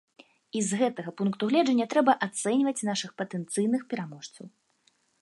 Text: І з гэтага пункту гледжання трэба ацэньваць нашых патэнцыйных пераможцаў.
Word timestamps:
І 0.59 0.63
з 0.69 0.79
гэтага 0.79 1.13
пункту 1.21 1.43
гледжання 1.51 1.87
трэба 1.93 2.17
ацэньваць 2.29 2.85
нашых 2.91 3.11
патэнцыйных 3.23 3.81
пераможцаў. 3.93 4.45